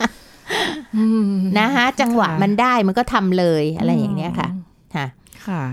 [0.97, 4.49] อืมนะคะจังหวะค่ะมันได้มันก็ทำเลยอะไรอย่างเนี้ยค่ะ
[4.95, 5.05] ค่ะ
[5.47, 5.63] ค่ะ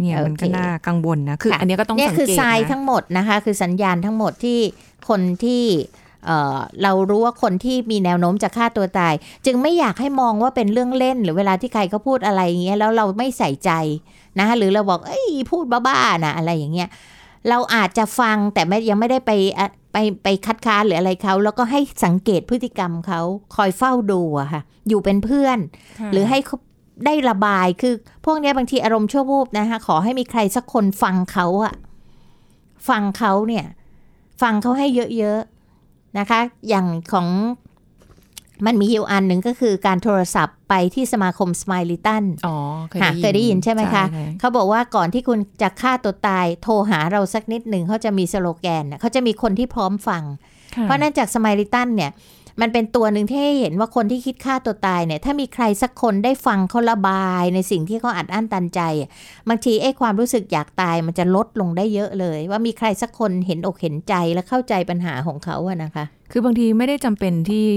[0.00, 4.58] เนี่ยมันก็โอเคน่ากังวลนะคือค่ะอันเนี้ยก็ต้องเนี่ยสังคือเกตทรายนะทั้งหมดนะคะ คือสัญญาณทั้งหมดที่
[5.08, 5.62] คนที่
[6.24, 9.14] เอ่อเรารู้ว่าคนที่มีแนวโน้มจะฆ่าตัวตาย
[9.46, 13.70] จึงไม่อยากให้มองว่าเป็นเรื่องเล่น หรือเวลาที่ใครเขาพูดอะไรอย่างเงี้ยแล้วเราไม่ใส่ใจ
[14.38, 16.88] นะคะหรือเราบอกเอ้ยพูดบ้าๆนะอะไรอย่างเงี้ย
[17.48, 23.20] เราอาจจะฟังแต่ไม่ยังไม่ได้ไปอะไปไปคัดค้านหรืออะไรเขาแล้วก็ให้สังเกตพฤติกรรมเขา
[23.56, 25.58] คอยเฝ้าดูอะค่ะ อยู่เป็นเพื่อน
[26.00, 26.56] ค่ะหรือให้เขา
[27.06, 27.94] ได้ระบายคือ
[28.24, 31.74] พวกเนี้ยบางทีอารมณ์ชั่ววูบนะคะขอให้มีใครสักคนฟังเขาอะ
[32.88, 33.64] ฟังเขาเนี่ย
[34.42, 34.86] ฟังเขาให้
[35.18, 35.55] เยอะๆ
[36.18, 37.28] นะคะ อย่างของ
[38.66, 42.56] มันมีอยู่อันหนึ่งก็คือการโทรศัพท์ไปที่สมาคมสไมลิตันอ๋อ
[42.88, 50.22] เคยค่ะได้ยินเคยได้ยินใช่ไหมคะใช่เขาบอกว่าก่อนที่คุณจะฆ่าตัวตาย โทรหาเราสักนิดหนึ่งเขาจะมีสโลแกนน่ะเขาจะมีคนที่พร้อมฟัง
[50.76, 52.10] ค่ะเพราะนั่นจากสมัยริตันเนี่ย
[52.60, 59.08] มันเป็นตัวหนึ่งที่ให้เห็นว่าคนที่คิดฆ่าตัวตายเนี่ย ถ้ามีใครสักคนได้ฟังเขาระบายในสิ่งที่เขาอัดอั้นตันใจอะ
[59.48, 67.68] บางทีไอ้ความรู้สึกอยากตายมันจะลดลงได้เยอะเลย ว่ามีใครสักคนเห็นอกเห็นใจและเข้าใจปัญหาของเขาอะนะคะ คือบางทีไม่ได้จำเป็นที่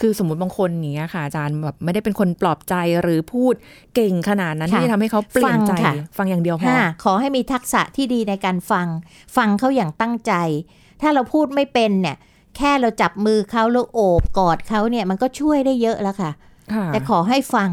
[0.00, 3.54] คือสมมติบางคนอย่างเงี้ยค่ะอาจารย์แบบไม่ได้เป็นคนปลอบใจหรือพูด
[3.94, 8.86] เก่งขนาดนั้นค่ะที่จะทำให้เขาเปลี่ยนใจฟังค่ะฟังอย่างเดียวพอค่ะขอให้มีทักษะที่ดีในการฟัง
[9.36, 10.32] ฟังเขาอย่างตั้งใจ
[11.00, 12.16] ถ้าเราพูดไม่เป็นเนี่ย
[12.56, 16.30] แค่เราจับมือเขาแล้วโอบกอดเขาเนี่ยมันก็ช่วยได้เยอะแล้วค่ะ
[16.72, 17.70] ค่ะแต่ขอให้ฟัง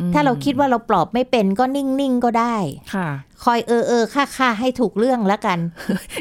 [0.00, 2.56] อืมถ้าเราคิดว่าเราปลอบไม่เป็นก็นิ่งๆก็ได้
[2.94, 3.08] ค่ะ
[3.44, 5.58] คอยเออเออค่าค่าให้ถูกเรื่องแล้วกัน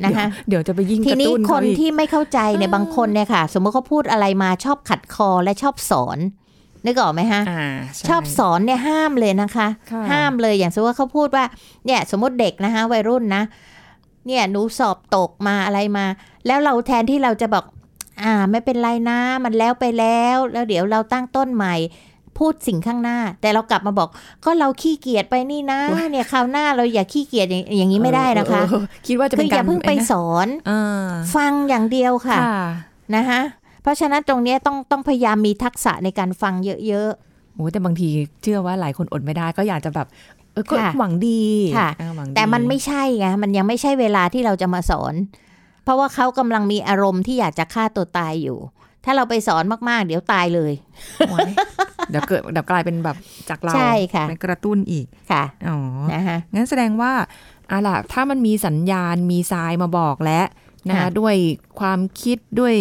[0.06, 6.20] นะคะเดี๋ยวจะไปยิ่งทีกระนี้ตุ้นคเขานอีกที่ไม่เข้าใจเนี่ยบางคนเนี่ยค่ะ สมมติเขาพูดอะไรมาชอบขัดคอและชอบสอน
[6.86, 7.66] นึกออกไหมฮะอ่า
[8.06, 11.46] ใชอบสอนเนี่ยห้ามเลยนะคะค่ะห้ามเลยอย่างสมมติว่าเขาพูดว่า
[11.86, 13.44] เนี่ยสมมติเด็กนะคะวัยรุ่นนะ
[14.28, 16.06] เนี่ยหนูสอบตกมาอะไรมา
[16.48, 17.66] แล้วเราแทนที่เราจะบอก
[18.24, 21.76] อ่า ไม่เป็นไรนะ มันแล้วไปแล้ว แล้วเดี๋ยวเราตั้งต้นใหม่
[22.38, 24.10] พูดสิ่งข้างหน้า แต่เรากลับมาบอก
[24.46, 25.80] ก็เราขี้เกียจไปนี่นะ
[26.12, 32.62] เนี่ยคราวหน้าเราอย่าขี้เกียจอย่างอย่างนี้ไม่ได้นะคะเออคิดว่าจะคืเป็อนอการย่าเพิ่งไปสอนอ่าฟังอย่างเดียวค่ะค่ะ
[33.16, 33.42] นะคะ
[33.82, 36.54] เพราะฉะนั้นตรงเนี้ยต้องต้องพยายามมีทักษะในการฟัง
[36.88, 37.12] เยอะ
[37.56, 38.10] โอ้แต่บางที
[38.44, 40.08] เชื่อว่าหลายคนอดไม่ได้ ก็อยากจะแบบ
[40.54, 41.44] เออก็ค่ะหวังดี
[41.78, 45.49] ค่ะอ่าหวังดีๆแต่มันไม่ใช่ไงมันยังไม่ใช่เวลาที่เราจะมาสอนเพ
[45.90, 48.60] ราะว่าเขากำลังมีอารมณ์ที่อยากจะฆ่าตัวตายอยู่
[49.06, 50.74] ถ้าเราไปสอนมากๆ เดี๋ยวตายเลย
[51.30, 51.50] โอ้ย
[52.10, 53.18] เดี๋ยวเกิดเดี๋ยวกลายเป็นแบบ
[53.50, 55.78] จากเราใช่ค่ะเป็นกระตุ้นอีกค่ะอ๋อ
[56.14, 57.14] นะคะงั้นแสดงว่า
[57.72, 60.46] อะล่ะถ้ามันมีสัญญาณมีทรายมาบอกแล้ว
[60.90, 61.36] นะคะค่ะด้วย
[61.80, 62.76] ความคิดด้วย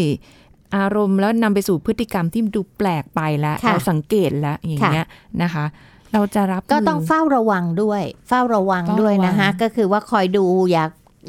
[0.76, 5.06] อารมณ์แล้วนำไปสู่พฤติกรรมที่ดูแปลกไปแล้วค่ะเราสังเกตแล้วอย่างเงี้ย
[5.42, 5.64] นะคะ
[6.12, 10.84] เราจะรับก็ต้องมืเฝ้าระวังด้วยเฝ้าระวังเฝ้าระวังด้วยนะคะก็คือว่าคอยดูอย่า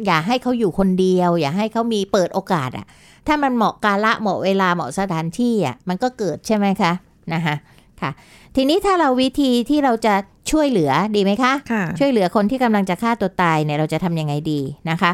[0.06, 2.86] อย่าให้เขาอยู่คนเดียว อย่าให้เขามีเปิดโอกาสอะ
[3.28, 6.92] ถ้ามันเหมาะกาละเหมาะเวลาเหมาะสถานที่อะมันก็เกิดใช่ไหมคะ
[7.34, 7.56] นะคะ
[8.02, 8.12] ค่ะ
[8.56, 10.14] ทีนี้ถ้าเราวิธีที่เราจะ
[10.52, 15.12] ช่วยเหลือดีไหมคะค่ะช่วยเหลือคนที่กำลังจะฆ่าตัวตายเนี่ยเราจะทำยังไงดีนะคะ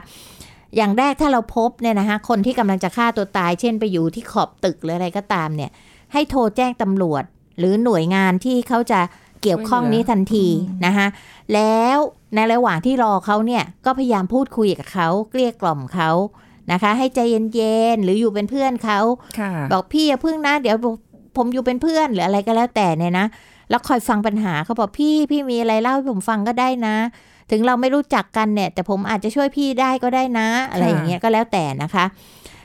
[0.76, 5.72] อย่างแรกถ้าเราพบเนี่ยนะคะคนที่กำลังจะฆ่าตัวตาย เช่นไปอยู่ที่ขอบตึกหรืออะไรก็ตามเนี่ย
[6.14, 7.24] ให้โทรแจ้งตำรวจ
[7.60, 9.00] หรือหน่วยงานที่เขาจะ
[9.46, 10.48] เกี่ยวข้องนี้ทันที
[10.86, 11.08] นะคะ
[11.54, 11.98] แล้ว
[12.36, 16.12] ในระหว่างที่รอเขาเนี่ยก็พยายามพูดคุยกับเขาเกลี้ยกล่อมเขา
[16.72, 17.20] นะคะ ให้ใจ
[17.56, 19.00] เย็นๆหรืออยู่เป็นเพื่อนเขา
[19.40, 20.96] ค่ะบอกพี่อย่าพึ่งนะเดี๋ยวผม
[21.38, 23.26] ผมอยู่เป็นเพื่อนหรืออะไรก็แล้วแต่เนี่ยนะ
[23.70, 26.96] แล้วคอยฟังปัญหาเขาบอกพี่พี่มีอะไรเล่าให้ผมฟังก็ได้นะ
[27.52, 32.06] ถึงเราไม่รู้จักกันเนี่ย แต่ผมอาจจะช่วยพี่ได้ก็ได้นะ อะไรอย่างเงี้ยก็แล้วแต่นะคะ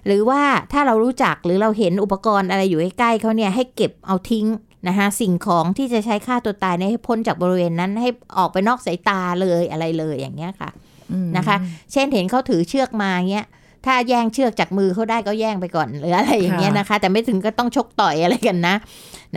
[0.07, 4.47] หรือว่าถ้าเรารู้จักหรือเราเห็นอุปกรณ์อะไรอยู่ใกล้ๆเขาเนี่ยให้เก็บเอาทิ้ง
[4.89, 10.71] นะคะสิ่งของที่จะใช้ฆ่าตัวตายเนี่ยให้พ้นจากบริเวณนั้นให้ออกไปนอกสายตาเลยอะไรเลยอย่างเงี้ยค่ะ
[11.13, 11.57] อืมนะคะ
[11.93, 13.47] เช่นเห็นเขาถือเชือกมาเงี้ย
[13.87, 18.75] ถ้าแย่งเชือกจากมือเขาได้ก็แย่งไปก่อนหรืออะไรอย่างเงี้ยนะคะ แต่ไม่ถึงก็ต้องชกต่อยอะไรกันนะ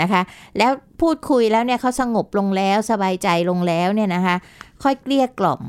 [0.01, 0.21] นะคะ
[0.57, 4.35] แล้วพูดคุยแล้วเนี่ยเขาสงบลงแล้วสบายใจลงแล้วเนี่ยนะคะ
[4.83, 5.61] ค่อยเกลี้ยกล่อม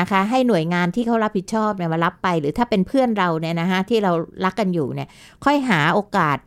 [0.00, 4.12] นะคะ ให้หน่วยงานที่เขารับผิดชอบเนี่ยมารับไป หรือถ้าเป็นเพื่อนเราเนี่ยนะคะที่เรา
[4.44, 5.08] รักกันอยู่เนี่ย
[5.44, 6.38] ค่อยหาโอกาส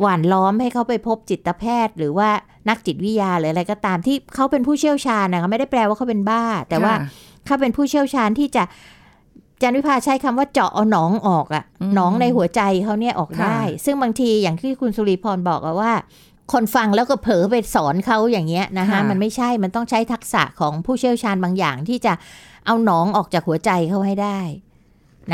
[0.00, 2.28] หว่านล้อมให้เขาไปพบจิตแพทย์ หรือว่า
[2.68, 7.08] นักจิตวิทยาหรืออะไรก็ตามที่เขาเป็นผู้เชี่ยวชาญนะคะไม่ได้แปลว่าเขาเป็นบ้า แต่ว่าค่ะ
[7.46, 8.64] เขาเป็นผู้เชี่ยวชาญที่จะ
[9.62, 15.92] จันวิภาใช้คำว่าเจาะเอาหนองออกอะอืมหนองในหัวใจเขาเนี่ยออกค่ะได้ ซึ่งบางทีอย่างที่คุณสุริพรบอกอะว่า
[16.52, 22.12] คนฟังแล้วก็เผลอไปสอนเขาอย่างเงี้ยนะคะค่ะมันไม่ใช่มันต้องใช้ทักษะของผู้เชี่ยวชาญบางอย่างที่จะ
[22.66, 24.40] เอาหนองออกจากหัวใจเขาให้ได้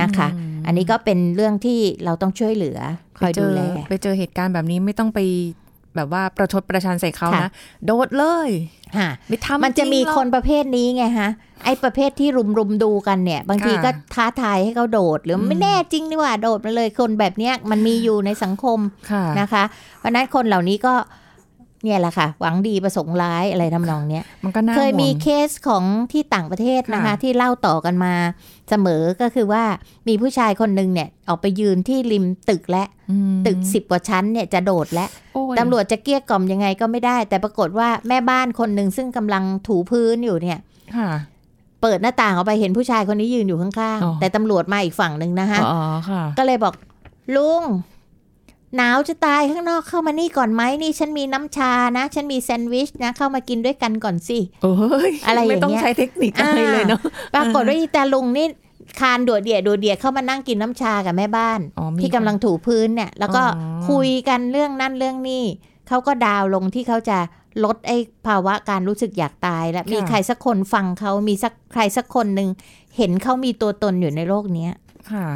[0.01, 0.29] นะคะ
[0.67, 2.79] อันนี้ก็เป็นเรื่องที่เราต้องช่วยเหลือ
[3.19, 5.21] คอยไปเจดูอแล ไปเจอเหตุการณ์แบบนี้ไม่ต้องไป
[5.97, 7.51] แบบว่าประชดประชันใส่เขาค่ะนะ
[7.87, 8.51] โดดเลย
[8.97, 11.31] ค่ะไม่ทำมันจะมีริงหรอกคนประเภทนี้ไงฮะ
[11.65, 18.79] ไอ้ประเภทที่รุมรุมๆดูกันเนี่ย บางทีค่ะก็ท้าทายให้เขาโดด หรืออมไม่แน่จริงนี่หว่าโดดมาเลยคนแบบเนี้ยมันมีอยู่ในสังคม
[19.11, 19.65] ค่ะนะคะ
[19.99, 20.95] เพราะฉะนั้นคนเหล่านี้ก็
[21.85, 28.15] เนี่ยแหละค่ะ หวังดีประสงค์ร้ายอะไรทำนองเนี้ยมันก็น่าเคยมีห่วงเคสของที่ต่างประเทศนะคะค่ะที่เล่าต่อกันมา
[28.71, 29.65] เสมอก็คือว่า
[30.09, 40.59] มีผู้ชายคนหนึ่งเนี่ย ออกไปยืนที่ริมตึกและอืมตึกสิบกว่าชั้นเนี่ยจะโดดและโอ้ยตำรวจจะเกลี้ยกล่อมยังไงก็ไม่ได้ แต่ปรากฏว่าแม่บ้านคนหนึ่งซึ่งกำลังถูพื้นอยู่เนี่ย
[40.97, 41.11] ค่ะ
[41.83, 43.73] เปิดหน้าต่างออกไปเห็นผู้ชายคนนี้ยืนอยู่ข้าง
[44.05, 46.75] อ๋อๆแต่ตำรวจมาอีกฝั่งหนึ่งนะคะอ๋อค่ะก็เลยบอก
[47.37, 47.63] ลุง
[48.77, 54.73] หนาวจะตายข้างนอกเข้ามานี่ก่อนไหมนี่ฉันมีน้ำชานะ ฉันมีแซนด์วิชนะเข้ามากินด้วยกันก่อนสิโอ้
[55.11, 57.01] ยอะไรอย่างเงี้ยไม่ต้องใช้เทคนิคอะไรเลยเนาะ
[57.35, 58.47] ปรากฏว่าอีตาลุงนี่
[59.01, 65.45] คานโดดเดี่ยโดดเดี่ยเข้ามานั่งกินน้ำชากับแม่บ้านอ๋อมีที่กำลังถูพื้นเนี่ย แล้วก็อ๋อคุยกันเรื่องนั่นเรื่องนี้
[65.89, 67.19] เขาก็ดาวลงที่เขาจะ
[67.65, 72.49] ลดไอ้ภาวะการรู้สึกอยากตาย และมีใครสักคนฟังเขามีสักใครสักคนหนึ่ง
[72.97, 74.73] เห็นเขามีตัวตนอยู่ในโลกเนี้ย
[75.13, 75.27] ค่ะ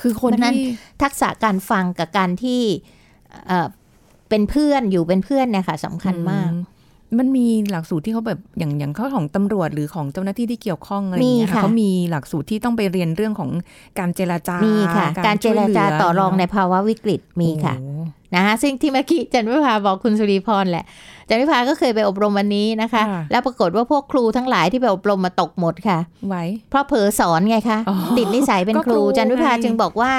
[0.00, 0.66] คือคนเพราะฉะนั้นที่
[1.02, 2.62] ทักษะการฟังกับการที่
[3.46, 3.68] เอ่อ
[4.28, 6.56] เป็นเพื่อนอยู่เป็นเพื่อนเนี่ยค่ะสำคัญมากอื
[7.18, 13.50] มันมีหลักสูตรที่เขาแบบอย่างอย่างเขาของตำรวจหรือของเจ้าหน้าที่ที่เกี่ยวข้องอะไรอย่างเงี้ยมีค่ะเขามีหลักสูตรที่ต้องไปเรียนเรื่องของ
[13.98, 17.74] การเจรจามีมีค่ะ การเจรจาต่อรองในภาวะวิกฤตมีค่ะ
[18.34, 20.84] นะคะซึ่งที่เมื่อกี้จันวิภาบอกคุณสุริพรแหละ
[21.28, 26.36] จันวิภาก็เคยไปอบรมวันนี้นะคะ แล้วปรากฏว่าพวกครูทั้งหลายที่ไปอบรมมาตกหมดค่ะไหว
[26.70, 30.12] เพราะเผลอสอนไงคะอ๋อติดนิสัยเป็นก็ครูครูจันวิภาไงจึงบอกว่า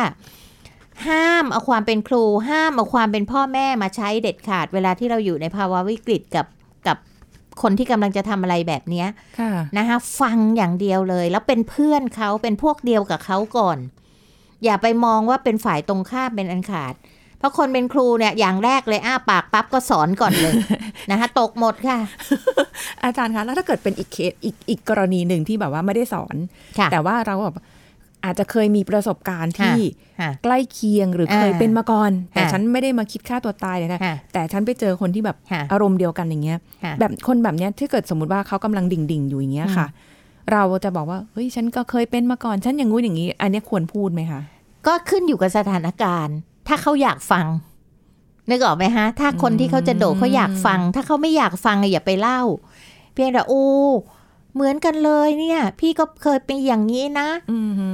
[1.08, 6.48] ห้ามเอาความเป็นครู ห้ามเอาความเป็นพ่อแม่มาใช้เด็ดขาดเวลาที่เราอยู่ในภาวะวิกฤตกับกับ
[7.62, 9.08] คนที่กำลังจะทำอะไรแบบเนี้ย
[9.40, 13.78] ค่ะนะคะฟังอย่างเดียวเลย แล้วเป็นเพื่อนเขาเป็นพวกเดียวกับเขาก่อน
[14.64, 16.94] อย่าไปมองว่าเป็นฝ่ายตรงข้ามเป็นอันขาด
[17.38, 20.54] เพราะคนเป็นครูเนี่ยอย่างแรกเลยอ้าปากปั๊บก็สอนก่อนเลย
[21.12, 21.98] นะคะตกหมดค่ะ
[23.04, 26.36] อาจารย์คะแล้วถ้าเกิดเป็นอีกเคสอีกอีกกรณีหนึ่งที่แบบว่าไม่ได้สอน
[26.80, 27.56] ค่ะแต่ว่าเราแบบ
[28.26, 29.78] อาจจะเคยมีประสบการณ์ที่
[30.20, 39.88] ค่ะใกล้เคียงหรือเคยอ่าเป็นมาก่อน แต่ค่ะฉันไม่ได้มาคิดฆ่าตัวตายเลยนะค่ะแต่ฉันไปเจอคนที่แบบค่ะอารมณ์เดียวกันอย่างเงี้ยค่ะแบบคนแบบเนี้ยที่เกิดสมมติว่าเขากำลังดิ่งดิ่งๆอยู่อย่างเงี้ยค่ะ
[40.52, 44.42] เราจะบอกว่าเฮ้ยฉันก็เคยเป็นมาก่อน ฉันอย่างงู้นอย่างนี้ อันเนี้ยควรพูดไหมคะ
[44.88, 46.36] ก็ขึ้นอยู่กับสถานการณ์
[46.68, 47.46] ถ้าเขาอยากฟัง
[48.50, 52.42] นึกออกไหมฮะ ถ้าคนที่เขาจะโดดเขาอยากฟัง ถ้าเขาไม่อยากฟังอะอย่าไปเล่า
[53.14, 53.66] เพียงแต่โอ้
[54.54, 57.90] เหมือนกันเลยเนี่ย พี่ก็เคยเป็นอย่างนี้นะอืมฮึ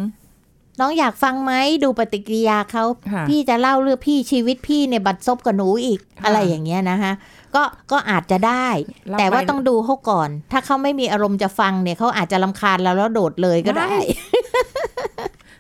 [0.80, 7.12] น้องอยากฟังไหมดูปฏิกิริยาเขาค่ะพี่จะเล่าเรื่องพี่ชีวิตพี่เนี่ยบัดซบกับหนูอีกค่ะอะไรอย่างเงี้ยนะคะ
[7.56, 8.68] ก็ก็อาจจะได้
[9.10, 14.04] เล่าแต่ว่าไปต้องดูเขาก่อน ถ้าเขาไม่มีอารมณ์จะฟังเนี่ยเขาอาจจะลำคาญเราแล้วโดดเลยก็ได้ไม่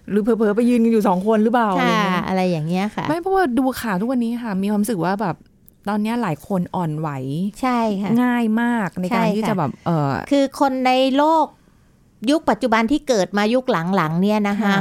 [0.09, 5.35] หรือเผลอๆไปยืนกันอยู่สองคนหรือเปล่าอะไรค่ะเงี้ยอะไรอย่างเงี้ยค่ะ ไม่เพราะว่าดูข่าวทุกวันนี้ค่ะ มีความรู้สึกว่าแบบ
[5.89, 7.09] ตอนเนี้ยหลายคนอ่อนไหว
[7.61, 11.45] ใช่ค่ะง่ายมากในการใช่ที่ค่ะจะแบบเออคือคนในโลก
[12.29, 14.73] ยุคปัจจุบันที่เกิดมายุคหลังๆเนี่ยนะคะ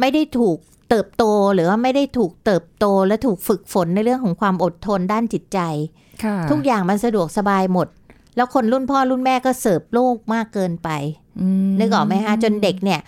[0.00, 0.58] ไม่ได้ถูก
[0.90, 1.24] เติบโต
[1.54, 5.60] หรือว่าไม่ได้ถูกเติบโตและถูกฝึกฝนในเรื่องของความอดทนด้านจิตใจ
[6.24, 7.88] ค่ะทุกอย่างมันสะดวกสบายหมด
[8.36, 10.88] แล้วคนรุ่นพ่อรุ่นแม่ก็เสิร์ฟโลกมากเกินไป
[11.40, 13.00] อืมนึกออกไหมฮะจนเด็กเนี่ย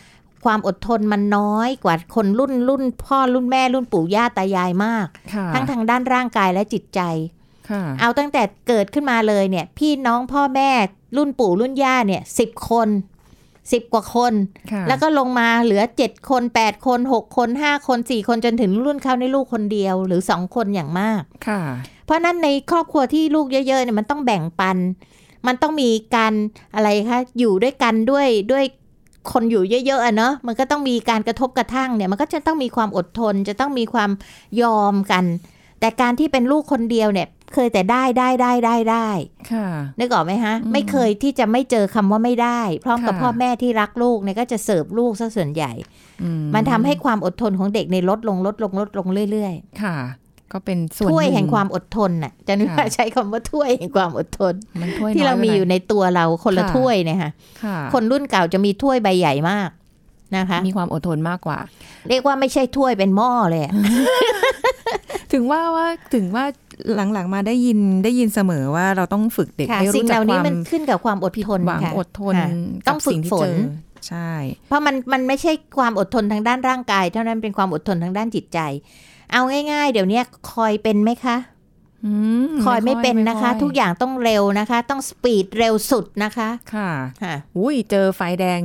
[0.45, 7.36] ความอดทนมันน้อยกว่าคนรุ่นรุ่นพ่อรุ่นแม่รุ่นปู่ย่าตายายมากค่ะทั้งทางด้านร่างกายและจิตใจค่ะ
[8.01, 10.71] เอาตั้งแต่เกิดขึ้นมาเลยเนี่ย พี่น้องพ่อแม่
[11.17, 12.89] รุ่นปู่รุ่นย่าเนี่ยสิบคน
[13.73, 14.33] สิบกว่าคน
[14.73, 21.63] ค่ะแล้วก็ลงมาเหลือเจ็ดคนแปดคนหกคนห้าคนสี่คนจนถึงรุ่นเขาในลูกคนเดียวหรือสองคนอย่างมากค่ะ
[22.05, 24.79] เพราะนั้นในครอบครัวที่ลูกเยอะๆเนี่ยมันต้องแบ่งปัน
[25.47, 26.33] มันต้องมีการ
[26.75, 28.65] อะไรคะอยู่ด้วยกันด้วยด้วย
[29.33, 34.11] คนอยู่เยอะๆอะเนาะมันก็ต้องมีการกระทบกระทั่งเนี่ยมันก็จะต้องมีความอดทน จะต้องมีความ
[34.63, 35.25] ยอมกัน
[35.81, 39.09] แต่การที่เป็นลูกคนเดียวเนี่ย เคยแต่ได้ได้ได้ได้ได้
[39.53, 45.73] ค่ะนึกออกไหมฮะอืมไม่เคยที่จะไม่เจอคำว่าไม่ได้ พร้อมกับค่ะพ่อแม่ที่รักลูกเนี่ยก็จะเสิร์ฟลูกซะส่วนใหญ่
[46.23, 49.97] อืมันทำให้ความอดทนของเด็กในยลดลงลดลงลดลงเรื่อยค่ะ
[50.53, 57.31] ก็เป็นส่วนๆถ้วยนึ่แห่งความอดทนน่ะจะนึกว่าค่ะใช้คำว่าถ้วยแห่งความอดทนมันถ้วยที่เรามีอยู่น้ในตัวเราคนละค่ะถ้วยเนี่ยค่ะ
[57.65, 59.71] ค่ะ คนรุ่นเก่าจะมีถ้วยใบใหญ่มาก
[60.37, 61.59] นะคะ มีความอดทนมากกว่า
[62.09, 63.73] เรียกว่าไม่ใช่ถ้วยเป็นหม้อเลยอะ
[65.33, 66.45] ถึงว่าว่าถึงว่า
[66.97, 72.49] หลังๆมาได้ยินได้ยินเสมอว่าเราต้องฝึกเด็กค่ะให้สิ่งรู้เหจักล่าคนี้วามมันขึ้นกับความอดผิดทนหวังค่ะอดทนค่ะ
[72.87, 73.59] กัต้บองฝึสิ่กงที่ฝเจนอ
[74.09, 74.33] ใช่
[74.69, 78.59] เพราะมันมันไม่ใช่ความอดทนทางด้านร่างกาย เท่านั้นเป็นความอดทนทางด้านจิตใจ
[79.33, 79.41] เอา
[79.73, 80.21] ง่าย ๆ เดี๋ยวนี้
[80.53, 81.37] คอยเป็นไหมคะ
[82.05, 82.13] อื
[82.51, 86.91] มคอยไม่เป็นนะคะอยทุกอย่างต้องเร็วนะคะ ต้องสปีดเร็วสุดนะคะ ค่ะ
[87.23, 88.61] ค่ะอุ้ยเจอไฟแดง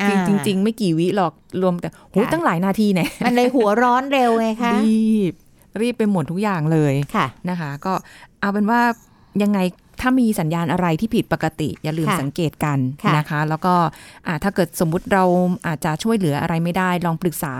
[0.00, 5.34] อ่าจริงจริงๆไม่กี่วิหรอกรวมแต่หูค่ะตั้งหลายนาทีเนี่ยมันเลยหัวร้อนเร็วไงคะรีบ
[5.82, 7.92] รีบไปหมดทุกอย่างเลยค่ะนะคะ ก็
[8.40, 8.80] เอาเป็นว่า
[9.42, 9.60] ยังไง
[10.02, 13.74] ถ้ามีสัญญาณอะไรที่ผิดปกติ อย่าลืมค่ะสังเกตกันค่ะนะคะ แล้วก็
[14.26, 15.24] อ่าถ้าเกิดสมมุติเรา
[15.66, 17.54] อาจจะช่วยเหลืออะไรไม่ได้ ลองปรึกษา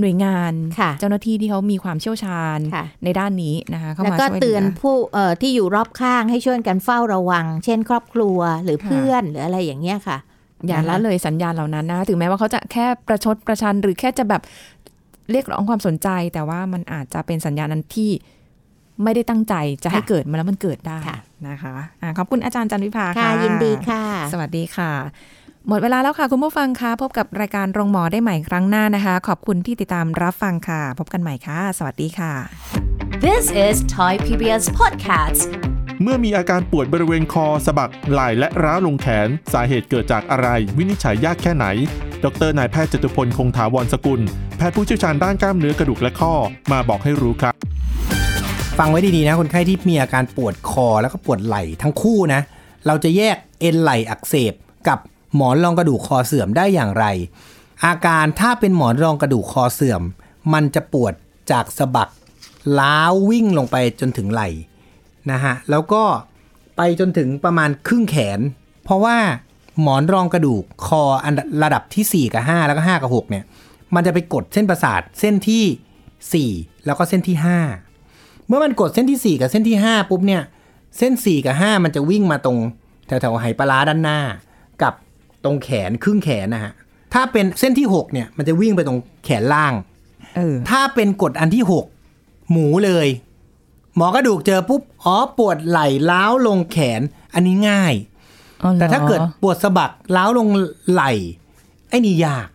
[0.00, 10.18] หน่วยงานค่ะเจ้าหน้าที่ที่เขามีความเชี่ยวชาญค่ะในด้านนี้นะคะเข้าแล้วมาก็ช่วยเหเตืลือนอผู้เอ่อที่อยู่รอบข้างให้ช่วยกันเฝ้าระวัง เช่น ครอบครัวหรือค่ะเพื่อนหรืออะไรอย่างเงี้ยค่ะ
[10.66, 14.42] อย่าละเลยสัญญาณเหล่านั้นนะ ถึงแม้ว่าเขาจะแค่ประชดประชันหรือแค่จะแบบ
[15.30, 18.10] เรียกร้องความสนใจ แต่ว่ามันอาจจะเป็นสัญญาณนั้นที่
[19.02, 24.92] ไม่ได้ตั้งใจจะให้ค่ะเกิดมาแล้วมันเกิดได้ค่ะนะคะอะขอบคุณอาจารย์จันวิภาค่ะค่ะ ยินดีค่ะ สวัสดีค่ะ
[25.68, 32.32] หมดเวลาแล้วค่ะ คุณผู้ฟังคะพบกับรายการโรงหมอได้ใหม่ครั้งหน้านะคะ ขอบคุณที่ติดตามรับฟังค่ะ พบกันใหม่ค่ะ สวัสดีค่ะ
[33.24, 35.40] This is Thai PBS Podcast
[36.02, 41.66] เมื่อมีอาการปวดบริเวณคอสะบักไหล่และร้าวลงแขน สาเหตุเกิดจากอะไร วินิจฉัยยากแค่ไหน
[42.24, 44.20] ดรนายแพทย์จตุพลคงถาวรสกุล
[44.56, 46.34] แพทย์ผู้เชี่ยวชาญด้านกล้ามเนื้อกระดูกและข้อ
[46.72, 47.54] มาบอกให้รู้ครับ
[48.78, 52.40] ฟังไว้ดีๆนะคนไข้ที่มีอาการปวดคอแล้วก็ปวดไหล่ทั้งคู่นะ
[52.86, 54.52] เราจะแยกเอ็นไหล่อักเสบ
[54.88, 54.98] กับ
[55.36, 57.04] หมอนรองกระดูกคอเสื่อมได้อย่างไร
[57.86, 60.02] อาการถ้าเป็นหมอนรองกระดูกคอเสื่อม
[60.52, 61.14] มันจะปวด
[61.50, 62.08] จากสะบัก
[62.80, 64.48] ล้าววิ่งลงไปจนถึงไหล่
[65.30, 66.02] นะฮะแล้วก็
[66.76, 68.40] ไปจนถึงประมาณครึ่งแขน
[68.84, 69.16] เพราะว่า
[69.82, 73.44] หมอนรองกระดูกคออันระดับที่ 4 กับ 5 แล้วก็ 5 กับ 6 เนี่ย
[73.94, 77.36] มันจะไปกดเส้นประสาทเส้นที่ 4 แล้วก็เส้นที่
[77.92, 80.42] 5 เมื่อมันกดเส้นที่ 4 กับเส้นที่ 5 ปุ๊บเนี่ย
[80.98, 82.58] เส้น 4 กับ 5 มันจะวิ่งมาตรง
[83.06, 84.20] แถวๆไหปลาร้าด้านหน้า
[84.82, 84.94] กับ
[85.44, 86.72] ตรงแขนครึ่งแขนนะฮะ
[87.14, 89.74] ถ้าเป็นเส้นที่ 6 เนี่ย มันจะวิ่งไปตรงแขนล่าง
[90.36, 91.64] เออ ถ้าเป็นกดอันที่
[92.08, 93.08] 6 หมูเลย
[93.96, 97.00] หมอกระดูกเจอปุ๊บ อ๋อ ปวดไหล่ล้าวลงแขน
[97.34, 97.94] อันนี้ง่าย
[98.62, 100.48] อ๋อหรอแต่ถ้าเกิดปวดสะบักล้าวลง
[100.90, 101.12] ไหล่
[101.88, 102.48] ไอ้นี่ยาก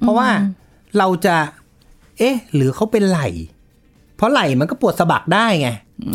[0.00, 0.28] เพราะว่า
[0.98, 1.36] เราจะ
[2.18, 3.28] เอ๊ะ หรือเขาเป็นไหล่
[4.16, 5.68] เพราะไหล่มันก็ปวดสะบักได้ไง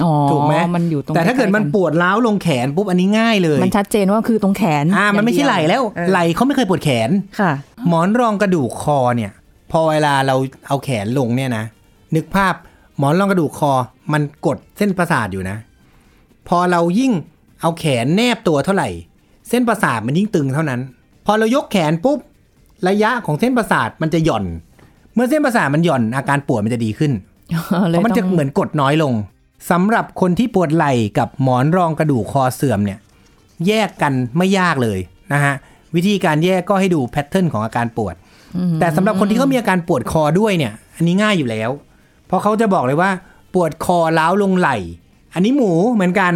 [0.03, 7.51] อ๋อถูกไหมมันอยู่ตรงแต่ถ้าเกิดมันใล้ๆปวดล้าวลงแขนปุ๊บอันนี้ง่ายเลย มันชัดเจนว่าคือตรงแขน อ่า มันไม่ใช่ไหล่แล้วเออไหล่เขาไม่เคยปวดแขนค่ะ
[7.87, 9.31] หมอนรองกระดูกคอเนี่ย
[9.71, 10.35] พอเวลาเรา
[10.67, 11.65] เอาแขนลงเนี่ยนะ
[12.15, 12.53] นึกภาพ
[12.97, 13.71] หมอนรองกระดูกคอ
[14.13, 15.57] มันกดเส้นประสาทอยู่นะ
[16.47, 17.11] พอเรายิ่ง
[17.61, 18.89] เอาแขนแนบตัวเท่าไหร่
[19.49, 20.81] เส้นประสาทมันยิ่งตึงเท่านั้น
[21.25, 22.19] พอเรายกแขนปุ๊บ
[22.87, 24.45] ระยะของเส้นประสาทมันจะหย่อน
[25.15, 27.11] เมื่อเส้นประสาทมันหย่อนอาการปวดมันจะดีขึ้น
[27.89, 29.13] เพราะมันจะเหมือนกดน้อยลง
[29.71, 32.99] สำหรับคนที่ปวดไหล่กับหมอนรองกระดูกคอเสื่อมเนี่ย
[33.67, 34.99] แยกกันไม่ยากเลย
[35.33, 35.53] นะฮะ
[35.95, 38.15] วิธีการแยกก็ให้ดูแพทเทิร์นของอาการปวด
[38.79, 41.69] แต่สำหรับคนที่เขามีอาการปวดคอด้วยเนี่ย อันนี้ง่ายอยู่แล้ว
[42.27, 43.11] เพราะเขาจะบอกเลยว่า
[43.53, 44.77] ปวดคอล้าวลงไหล่
[45.33, 46.33] อันนี้หมูเหมือนกัน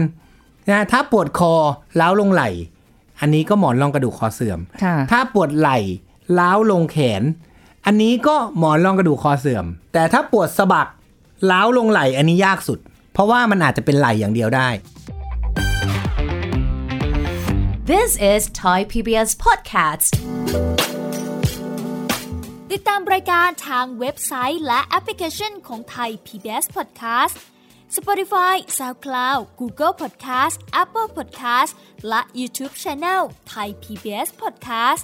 [0.69, 1.53] นะถ้าปวดคอ
[1.99, 2.49] ล้าวลงไหล่
[3.21, 5.77] อันนี้ก็หมอนรองกระดูกคอเสื่อมค่ะถ้าปวดไหล่
[6.39, 7.23] ล้าวลงแขน
[7.85, 10.87] อันนี้ก็หมอนรองกระดูกคอเสื่อม แต่ถ้าปวดสะบัก
[11.51, 12.79] ล้าวลงไหล่อันนี้ยากสุด
[13.13, 14.69] เพราะว่ามันอาจจะเป็นไหล่อย่างเดียวได้
[17.91, 20.09] This is Thai PBS Podcast
[22.71, 27.35] ติดตามรายการทางเว็บไซต์และแอปพลิเคชันของไทย PBS Podcast
[27.97, 31.71] Spotify SoundCloud Google Podcast Apple Podcast
[32.09, 33.21] และ YouTube Channel
[33.53, 35.03] Thai PBS Podcast